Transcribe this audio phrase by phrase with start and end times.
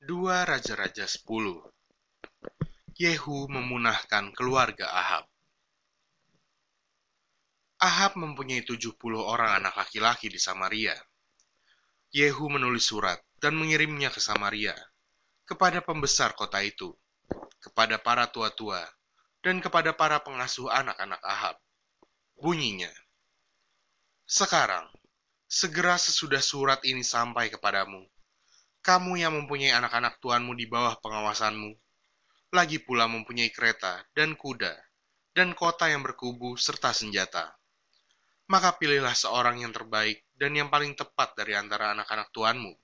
[0.00, 1.60] Dua Raja-Raja Sepuluh
[2.96, 5.28] Yehu memunahkan keluarga Ahab.
[7.76, 10.96] Ahab mempunyai tujuh puluh orang anak laki-laki di Samaria.
[12.16, 14.72] Yehu menulis surat dan mengirimnya ke Samaria,
[15.44, 16.96] kepada pembesar kota itu,
[17.60, 18.80] kepada para tua-tua,
[19.44, 21.60] dan kepada para pengasuh anak-anak Ahab.
[22.40, 22.88] Bunyinya,
[24.24, 24.88] Sekarang,
[25.44, 28.08] segera sesudah surat ini sampai kepadamu,
[28.90, 31.70] kamu yang mempunyai anak-anak tuanmu di bawah pengawasanmu,
[32.50, 34.74] lagi pula mempunyai kereta dan kuda,
[35.30, 37.54] dan kota yang berkubu serta senjata.
[38.50, 42.74] Maka pilihlah seorang yang terbaik dan yang paling tepat dari antara anak-anak tuanmu,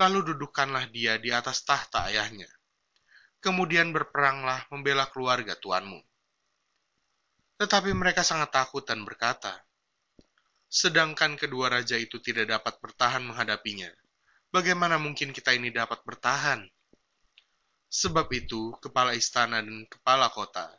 [0.00, 2.48] lalu dudukkanlah dia di atas tahta ayahnya.
[3.44, 6.00] Kemudian berperanglah membela keluarga tuanmu.
[7.60, 9.52] Tetapi mereka sangat takut dan berkata,
[10.72, 13.92] sedangkan kedua raja itu tidak dapat bertahan menghadapinya.
[14.56, 16.64] Bagaimana mungkin kita ini dapat bertahan?
[17.92, 20.72] Sebab itu, kepala istana dan kepala kota,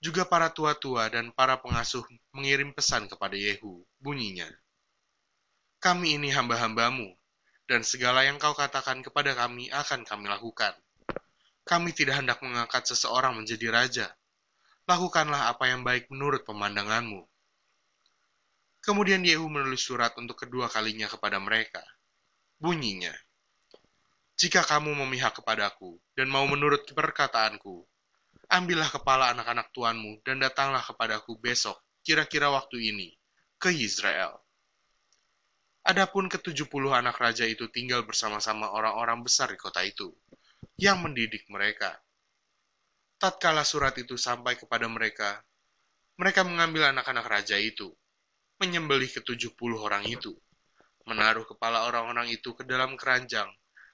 [0.00, 2.00] juga para tua-tua dan para pengasuh
[2.32, 4.48] mengirim pesan kepada Yehu, bunyinya,
[5.76, 7.12] Kami ini hamba-hambamu,
[7.68, 10.72] dan segala yang kau katakan kepada kami akan kami lakukan.
[11.68, 14.08] Kami tidak hendak mengangkat seseorang menjadi raja.
[14.88, 17.28] Lakukanlah apa yang baik menurut pemandanganmu.
[18.80, 21.84] Kemudian Yehu menulis surat untuk kedua kalinya kepada mereka.
[22.62, 23.10] Bunyinya,
[24.38, 27.82] Jika kamu memihak kepadaku dan mau menurut perkataanku,
[28.46, 31.74] ambillah kepala anak-anak tuanmu dan datanglah kepadaku besok,
[32.06, 33.18] kira-kira waktu ini,
[33.58, 34.38] ke Israel.
[35.82, 40.14] Adapun ketujuh puluh anak raja itu tinggal bersama-sama orang-orang besar di kota itu,
[40.78, 41.98] yang mendidik mereka.
[43.18, 45.42] Tatkala surat itu sampai kepada mereka,
[46.14, 47.90] mereka mengambil anak-anak raja itu,
[48.62, 50.38] menyembelih ketujuh puluh orang itu,
[51.08, 53.48] menaruh kepala orang-orang itu ke dalam keranjang,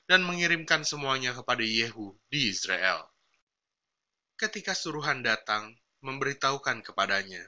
[0.08, 3.04] dan mengirimkan semuanya kepada Yehu di Israel.
[4.40, 7.42] Ketika suruhan datang, memberitahukan kepadanya,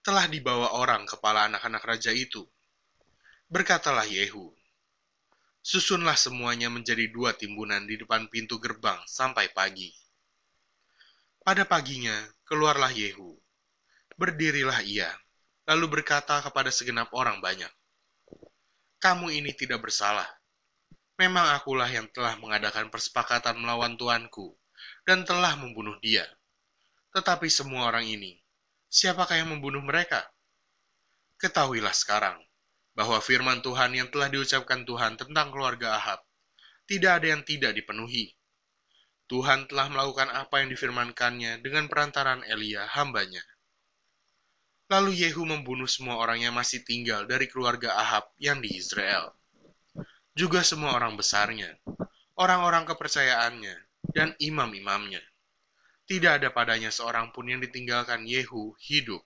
[0.00, 2.44] telah dibawa orang kepala anak-anak raja itu.
[3.50, 4.52] Berkatalah Yehu,
[5.60, 9.92] susunlah semuanya menjadi dua timbunan di depan pintu gerbang sampai pagi.
[11.44, 12.14] Pada paginya,
[12.48, 13.36] keluarlah Yehu.
[14.16, 15.10] Berdirilah ia,
[15.68, 17.68] lalu berkata kepada segenap orang banyak,
[19.04, 20.24] "Kamu ini tidak bersalah.
[21.20, 24.56] Memang akulah yang telah mengadakan persepakatan melawan tuanku
[25.04, 26.24] dan telah membunuh dia.
[27.12, 28.40] Tetapi semua orang ini,
[28.88, 30.24] siapakah yang membunuh mereka?
[31.36, 32.40] Ketahuilah sekarang
[32.96, 36.24] bahwa firman Tuhan yang telah diucapkan Tuhan tentang keluarga Ahab
[36.88, 38.32] tidak ada yang tidak dipenuhi.
[39.28, 43.40] Tuhan telah melakukan apa yang difirmankannya dengan perantaran Elia hambanya.
[44.92, 49.32] Lalu Yehu membunuh semua orang yang masih tinggal dari keluarga Ahab yang di Israel.
[50.36, 51.72] Juga semua orang besarnya,
[52.36, 53.76] orang-orang kepercayaannya,
[54.12, 55.22] dan imam-imamnya.
[56.04, 59.24] Tidak ada padanya seorang pun yang ditinggalkan Yehu hidup.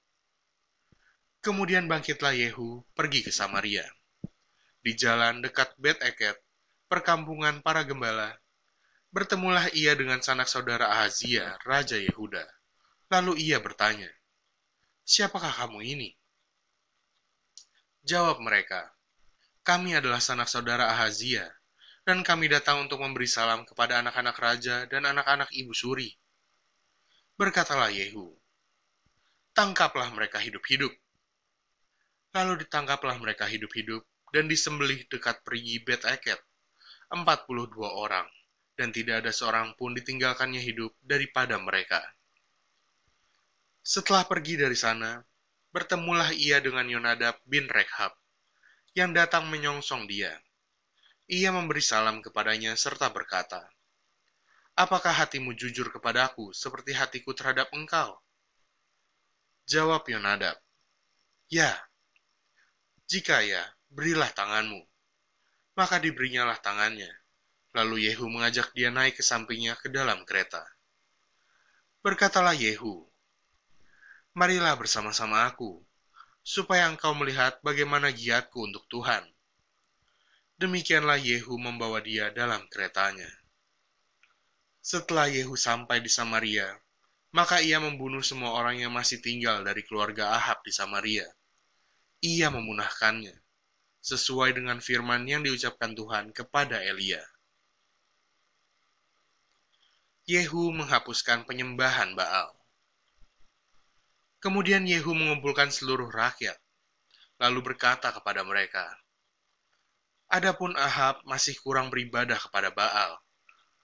[1.42, 3.82] Kemudian bangkitlah Yehu pergi ke Samaria.
[4.78, 6.38] Di jalan dekat Bet Eket,
[6.86, 8.38] perkampungan para gembala,
[9.10, 12.46] bertemulah ia dengan sanak saudara Ahazia, Raja Yehuda.
[13.10, 14.06] Lalu ia bertanya,
[15.08, 16.10] siapakah kamu ini?
[18.04, 18.92] Jawab mereka,
[19.64, 21.48] kami adalah sanak saudara Ahazia,
[22.04, 26.12] dan kami datang untuk memberi salam kepada anak-anak raja dan anak-anak ibu suri.
[27.40, 28.36] Berkatalah Yehu,
[29.56, 30.92] tangkaplah mereka hidup-hidup.
[32.36, 34.04] Lalu ditangkaplah mereka hidup-hidup
[34.36, 36.36] dan disembelih dekat perigi Bet Eket,
[37.08, 38.28] 42 orang,
[38.76, 42.04] dan tidak ada seorang pun ditinggalkannya hidup daripada mereka.
[43.88, 45.16] Setelah pergi dari sana,
[45.72, 48.12] bertemulah ia dengan Yonadab bin Rekhab,
[48.92, 50.36] yang datang menyongsong dia.
[51.24, 53.64] Ia memberi salam kepadanya serta berkata,
[54.76, 58.20] Apakah hatimu jujur kepadaku seperti hatiku terhadap engkau?
[59.64, 60.60] Jawab Yonadab,
[61.48, 61.72] Ya.
[63.08, 64.84] Jika ya, berilah tanganmu.
[65.80, 67.08] Maka diberinyalah tangannya.
[67.72, 70.60] Lalu Yehu mengajak dia naik ke sampingnya ke dalam kereta.
[72.04, 73.07] Berkatalah Yehu,
[74.38, 75.82] marilah bersama-sama aku,
[76.46, 79.26] supaya engkau melihat bagaimana giatku untuk Tuhan.
[80.62, 83.26] Demikianlah Yehu membawa dia dalam keretanya.
[84.78, 86.70] Setelah Yehu sampai di Samaria,
[87.34, 91.26] maka ia membunuh semua orang yang masih tinggal dari keluarga Ahab di Samaria.
[92.22, 93.34] Ia memunahkannya,
[94.02, 97.22] sesuai dengan firman yang diucapkan Tuhan kepada Elia.
[100.26, 102.57] Yehu menghapuskan penyembahan Baal.
[104.38, 106.54] Kemudian Yehu mengumpulkan seluruh rakyat,
[107.42, 108.86] lalu berkata kepada mereka,
[110.30, 113.18] Adapun Ahab masih kurang beribadah kepada Baal,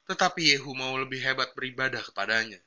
[0.06, 2.62] tetapi Yehu mau lebih hebat beribadah kepadanya.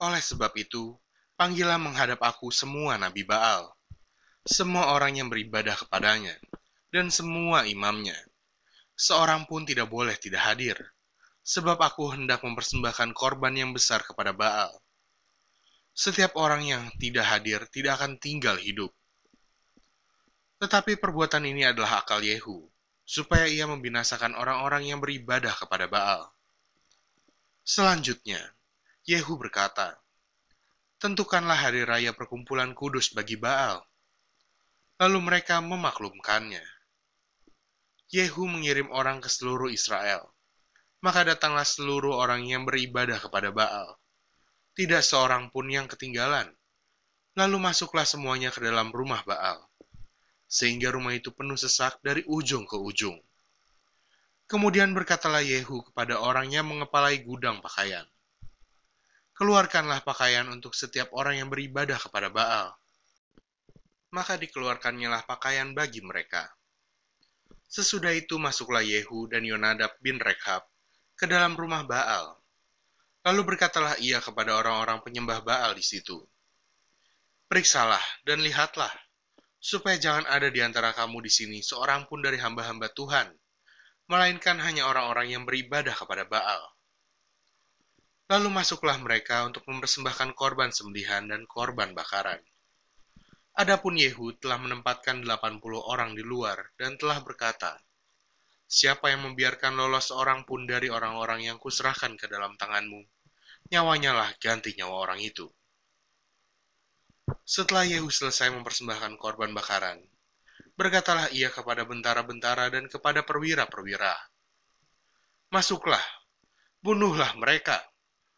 [0.00, 0.96] Oleh sebab itu,
[1.36, 3.68] panggillah menghadap aku semua nabi Baal,
[4.48, 6.32] semua orang yang beribadah kepadanya,
[6.88, 8.16] dan semua imamnya.
[8.96, 10.78] Seorang pun tidak boleh tidak hadir,
[11.44, 14.72] sebab aku hendak mempersembahkan korban yang besar kepada Baal.
[15.98, 18.94] Setiap orang yang tidak hadir tidak akan tinggal hidup.
[20.62, 22.70] Tetapi perbuatan ini adalah akal Yehu,
[23.02, 26.30] supaya ia membinasakan orang-orang yang beribadah kepada Baal.
[27.66, 28.38] Selanjutnya,
[29.10, 29.98] Yehu berkata,
[31.02, 33.82] Tentukanlah hari raya perkumpulan kudus bagi Baal.
[35.02, 36.62] Lalu mereka memaklumkannya.
[38.14, 40.30] Yehu mengirim orang ke seluruh Israel.
[41.02, 43.97] Maka datanglah seluruh orang yang beribadah kepada Baal.
[44.78, 46.46] Tidak seorang pun yang ketinggalan.
[47.34, 49.68] Lalu masuklah semuanya ke dalam rumah Baal
[50.48, 53.20] sehingga rumah itu penuh sesak dari ujung ke ujung.
[54.48, 58.08] Kemudian berkatalah Yehu kepada orang yang mengepalai gudang pakaian.
[59.36, 62.72] Keluarkanlah pakaian untuk setiap orang yang beribadah kepada Baal.
[64.08, 66.48] Maka dikeluarkannya lah pakaian bagi mereka.
[67.68, 70.64] Sesudah itu masuklah Yehu dan Yonadab bin Rekhab
[71.12, 72.37] ke dalam rumah Baal.
[73.28, 76.16] Lalu berkatalah ia kepada orang-orang penyembah Baal di situ.
[77.44, 78.88] Periksalah dan lihatlah
[79.60, 83.28] supaya jangan ada di antara kamu di sini seorang pun dari hamba-hamba Tuhan,
[84.08, 86.72] melainkan hanya orang-orang yang beribadah kepada Baal.
[88.32, 92.40] Lalu masuklah mereka untuk mempersembahkan korban sembelihan dan korban bakaran.
[93.60, 97.76] Adapun Yehud telah menempatkan 80 orang di luar dan telah berkata,
[98.64, 103.17] Siapa yang membiarkan lolos seorang pun dari orang-orang yang kuserahkan ke dalam tanganmu,
[103.68, 105.48] nyawanya lah ganti nyawa orang itu.
[107.44, 110.00] Setelah Yehu selesai mempersembahkan korban bakaran,
[110.76, 114.16] berkatalah ia kepada bentara-bentara dan kepada perwira-perwira,
[115.48, 116.04] Masuklah,
[116.84, 117.80] bunuhlah mereka,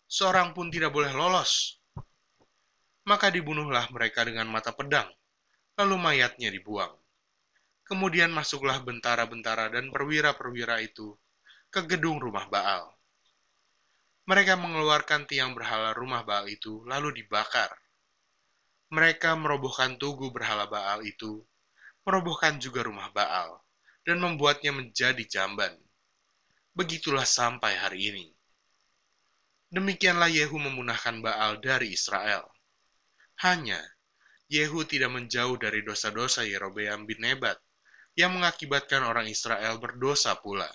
[0.07, 1.83] seorang pun tidak boleh lolos.
[3.03, 5.11] Maka dibunuhlah mereka dengan mata pedang,
[5.75, 6.95] lalu mayatnya dibuang.
[7.83, 11.19] Kemudian masuklah bentara-bentara dan perwira-perwira itu
[11.67, 13.00] ke gedung rumah Baal.
[14.31, 17.75] Mereka mengeluarkan tiang berhala rumah Baal itu, lalu dibakar
[18.91, 21.47] mereka merobohkan tugu berhala Baal itu,
[22.03, 23.63] merobohkan juga rumah Baal,
[24.03, 25.71] dan membuatnya menjadi jamban.
[26.75, 28.27] Begitulah sampai hari ini.
[29.71, 32.51] Demikianlah Yehu memunahkan Baal dari Israel.
[33.47, 33.79] Hanya,
[34.51, 37.63] Yehu tidak menjauh dari dosa-dosa Yerobeam bin Nebat,
[38.19, 40.67] yang mengakibatkan orang Israel berdosa pula,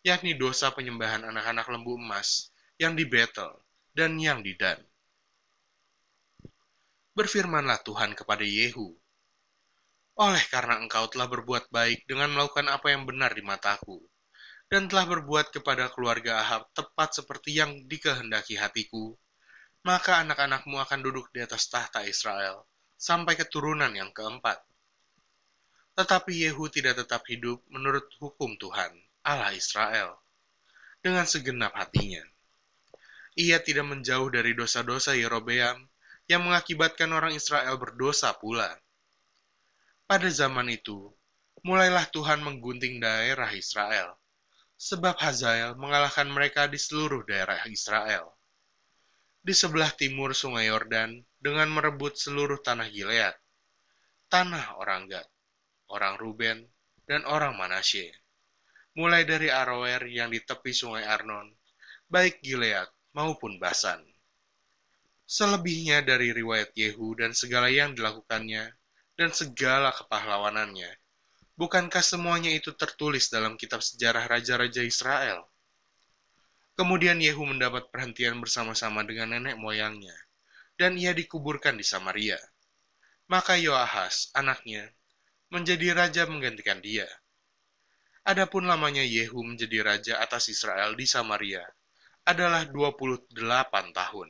[0.00, 3.04] yakni dosa penyembahan anak-anak lembu emas yang di
[3.92, 4.80] dan yang di Dan
[7.12, 8.96] berfirmanlah Tuhan kepada Yehu,
[10.16, 14.00] Oleh karena engkau telah berbuat baik dengan melakukan apa yang benar di mataku,
[14.68, 19.16] dan telah berbuat kepada keluarga Ahab tepat seperti yang dikehendaki hatiku,
[19.84, 22.64] maka anak-anakmu akan duduk di atas tahta Israel,
[22.96, 24.60] sampai keturunan yang keempat.
[25.92, 28.92] Tetapi Yehu tidak tetap hidup menurut hukum Tuhan,
[29.28, 30.16] Allah Israel,
[31.04, 32.24] dengan segenap hatinya.
[33.32, 35.88] Ia tidak menjauh dari dosa-dosa Yerobeam,
[36.28, 38.68] yang mengakibatkan orang Israel berdosa pula.
[40.04, 41.08] Pada zaman itu,
[41.64, 44.20] mulailah Tuhan menggunting daerah Israel,
[44.76, 48.36] sebab Hazael mengalahkan mereka di seluruh daerah Israel.
[49.40, 53.32] Di sebelah timur sungai Yordan dengan merebut seluruh tanah Gilead,
[54.28, 55.26] tanah orang Gad,
[55.88, 56.68] orang Ruben,
[57.08, 58.12] dan orang Manasye.
[58.92, 61.48] Mulai dari Aroer yang di tepi sungai Arnon,
[62.12, 64.00] baik Gilead maupun Basan.
[65.28, 68.68] Selebihnya dari riwayat Yehu dan segala yang dilakukannya,
[69.16, 70.88] dan segala kepahlawanannya,
[71.56, 75.44] bukankah semuanya itu tertulis dalam kitab sejarah raja-raja Israel?
[76.72, 80.16] Kemudian Yehu mendapat perhentian bersama-sama dengan nenek moyangnya,
[80.80, 82.40] dan ia dikuburkan di Samaria.
[83.28, 84.88] Maka Yoahas, anaknya,
[85.52, 87.08] menjadi raja menggantikan dia.
[88.24, 91.64] Adapun lamanya Yehu menjadi raja atas Israel di Samaria
[92.22, 93.34] adalah 28
[93.92, 94.28] tahun.